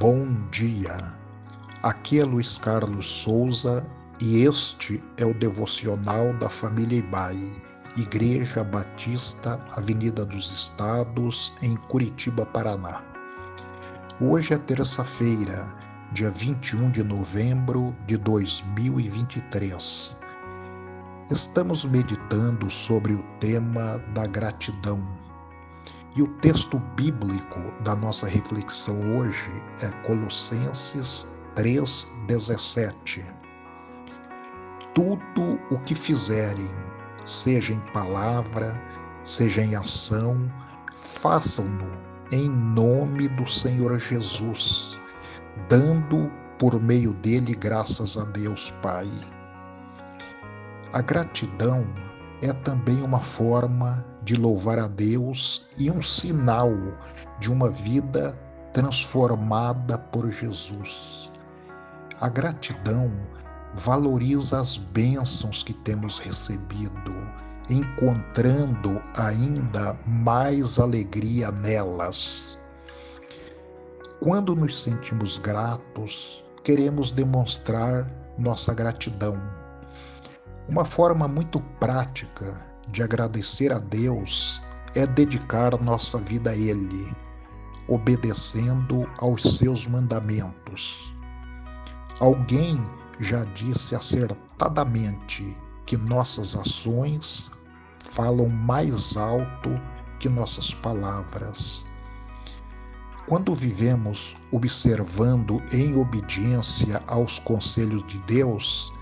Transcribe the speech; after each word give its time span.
Bom 0.00 0.48
dia. 0.50 1.14
Aqui 1.82 2.20
é 2.20 2.24
Luiz 2.24 2.58
Carlos 2.58 3.06
Souza 3.06 3.86
e 4.20 4.42
este 4.42 5.02
é 5.16 5.24
o 5.24 5.34
devocional 5.34 6.32
da 6.34 6.48
família 6.48 6.98
Ibai, 6.98 7.38
Igreja 7.96 8.64
Batista, 8.64 9.60
Avenida 9.76 10.24
dos 10.24 10.50
Estados, 10.50 11.52
em 11.62 11.76
Curitiba, 11.76 12.46
Paraná. 12.46 13.02
Hoje 14.20 14.54
é 14.54 14.58
terça-feira, 14.58 15.74
dia 16.12 16.30
21 16.30 16.90
de 16.90 17.02
novembro 17.02 17.94
de 18.06 18.16
2023. 18.16 20.16
Estamos 21.30 21.84
meditando 21.84 22.70
sobre 22.70 23.14
o 23.14 23.22
tema 23.40 23.98
da 24.14 24.26
gratidão. 24.26 25.23
E 26.16 26.22
o 26.22 26.28
texto 26.38 26.78
bíblico 26.94 27.58
da 27.82 27.96
nossa 27.96 28.28
reflexão 28.28 29.16
hoje 29.16 29.50
é 29.82 29.90
Colossenses 30.06 31.28
3,17. 31.56 33.24
Tudo 34.94 35.60
o 35.72 35.78
que 35.80 35.92
fizerem, 35.92 36.70
seja 37.24 37.72
em 37.72 37.80
palavra, 37.92 38.80
seja 39.24 39.62
em 39.62 39.74
ação, 39.74 40.52
façam-no 40.94 41.90
em 42.30 42.48
nome 42.48 43.26
do 43.26 43.44
Senhor 43.44 43.98
Jesus, 43.98 44.96
dando 45.68 46.30
por 46.60 46.80
meio 46.80 47.12
dele 47.14 47.56
graças 47.56 48.16
a 48.16 48.24
Deus 48.26 48.70
Pai. 48.82 49.10
A 50.92 51.02
gratidão 51.02 51.84
é 52.44 52.52
também 52.52 53.00
uma 53.02 53.20
forma 53.20 54.04
de 54.22 54.36
louvar 54.36 54.78
a 54.78 54.86
Deus 54.86 55.66
e 55.78 55.90
um 55.90 56.02
sinal 56.02 56.70
de 57.40 57.50
uma 57.50 57.70
vida 57.70 58.38
transformada 58.70 59.96
por 59.96 60.30
Jesus. 60.30 61.30
A 62.20 62.28
gratidão 62.28 63.10
valoriza 63.72 64.60
as 64.60 64.76
bênçãos 64.76 65.62
que 65.62 65.72
temos 65.72 66.18
recebido, 66.18 67.14
encontrando 67.70 69.02
ainda 69.16 69.96
mais 70.06 70.78
alegria 70.78 71.50
nelas. 71.50 72.58
Quando 74.20 74.54
nos 74.54 74.82
sentimos 74.82 75.38
gratos, 75.38 76.44
queremos 76.62 77.10
demonstrar 77.10 78.06
nossa 78.36 78.74
gratidão 78.74 79.63
uma 80.68 80.84
forma 80.84 81.28
muito 81.28 81.60
prática 81.78 82.60
de 82.88 83.02
agradecer 83.02 83.72
a 83.72 83.78
Deus 83.78 84.62
é 84.94 85.06
dedicar 85.06 85.78
nossa 85.82 86.18
vida 86.18 86.50
a 86.50 86.56
Ele, 86.56 87.14
obedecendo 87.88 89.08
aos 89.18 89.42
seus 89.42 89.86
mandamentos. 89.86 91.14
Alguém 92.20 92.82
já 93.20 93.44
disse 93.44 93.94
acertadamente 93.94 95.56
que 95.84 95.96
nossas 95.96 96.56
ações 96.56 97.50
falam 98.00 98.48
mais 98.48 99.16
alto 99.16 99.70
que 100.18 100.28
nossas 100.28 100.72
palavras. 100.72 101.84
Quando 103.26 103.54
vivemos 103.54 104.36
observando 104.52 105.62
em 105.72 105.98
obediência 105.98 107.02
aos 107.06 107.38
conselhos 107.38 108.04
de 108.04 108.20
Deus, 108.22 108.92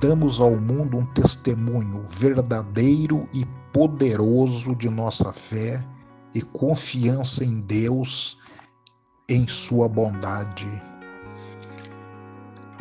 damos 0.00 0.40
ao 0.40 0.56
mundo 0.56 0.98
um 0.98 1.06
testemunho 1.06 2.02
verdadeiro 2.06 3.28
e 3.32 3.44
poderoso 3.72 4.74
de 4.74 4.88
nossa 4.88 5.32
fé 5.32 5.84
e 6.34 6.42
confiança 6.42 7.44
em 7.44 7.60
Deus, 7.60 8.38
em 9.28 9.46
Sua 9.48 9.88
bondade. 9.88 10.66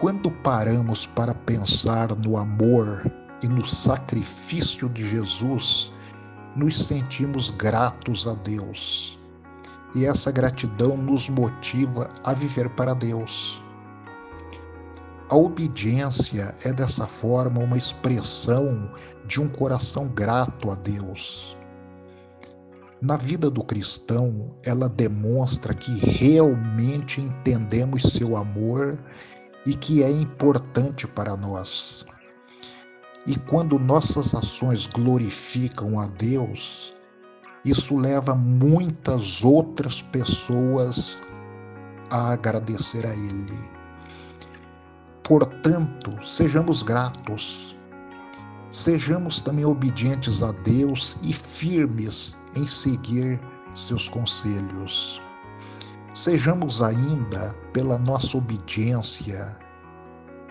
Quando 0.00 0.30
paramos 0.30 1.06
para 1.06 1.34
pensar 1.34 2.14
no 2.16 2.36
amor 2.36 3.10
e 3.42 3.48
no 3.48 3.64
sacrifício 3.64 4.88
de 4.88 5.08
Jesus, 5.08 5.92
nos 6.56 6.78
sentimos 6.78 7.50
gratos 7.50 8.26
a 8.26 8.34
Deus. 8.34 9.18
E 9.94 10.04
essa 10.04 10.32
gratidão 10.32 10.96
nos 10.96 11.28
motiva 11.28 12.10
a 12.24 12.34
viver 12.34 12.68
para 12.70 12.94
Deus. 12.94 13.62
A 15.34 15.36
obediência 15.36 16.54
é 16.64 16.72
dessa 16.72 17.08
forma 17.08 17.58
uma 17.58 17.76
expressão 17.76 18.88
de 19.26 19.40
um 19.40 19.48
coração 19.48 20.06
grato 20.06 20.70
a 20.70 20.76
Deus. 20.76 21.56
Na 23.02 23.16
vida 23.16 23.50
do 23.50 23.64
cristão, 23.64 24.54
ela 24.62 24.88
demonstra 24.88 25.74
que 25.74 25.90
realmente 25.90 27.20
entendemos 27.20 28.12
seu 28.12 28.36
amor 28.36 28.96
e 29.66 29.74
que 29.74 30.04
é 30.04 30.08
importante 30.08 31.04
para 31.08 31.36
nós. 31.36 32.06
E 33.26 33.36
quando 33.36 33.76
nossas 33.76 34.36
ações 34.36 34.86
glorificam 34.86 35.98
a 35.98 36.06
Deus, 36.06 36.92
isso 37.64 37.96
leva 37.96 38.36
muitas 38.36 39.42
outras 39.42 40.00
pessoas 40.00 41.22
a 42.08 42.30
agradecer 42.30 43.04
a 43.04 43.12
Ele. 43.12 43.73
Portanto, 45.24 46.12
sejamos 46.22 46.82
gratos. 46.82 47.74
Sejamos 48.70 49.40
também 49.40 49.64
obedientes 49.64 50.42
a 50.42 50.52
Deus 50.52 51.16
e 51.22 51.32
firmes 51.32 52.36
em 52.54 52.66
seguir 52.66 53.40
seus 53.74 54.08
conselhos. 54.08 55.22
Sejamos 56.12 56.82
ainda, 56.82 57.54
pela 57.72 57.98
nossa 57.98 58.36
obediência, 58.36 59.58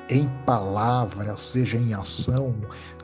em 0.09 0.27
palavra, 0.45 1.37
seja 1.37 1.77
em 1.77 1.93
ação, 1.93 2.55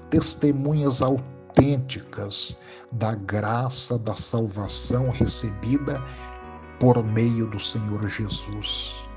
testemunhas 0.10 1.02
autênticas 1.02 2.60
da 2.94 3.14
graça 3.14 3.98
da 4.00 4.16
salvação 4.16 5.10
recebida 5.12 6.04
por 6.80 7.04
meio 7.04 7.46
do 7.48 7.60
Senhor 7.60 8.08
Jesus. 8.10 9.09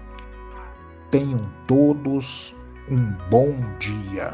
Tenham 1.13 1.43
todos 1.67 2.55
um 2.89 3.13
bom 3.29 3.55
dia. 3.79 4.33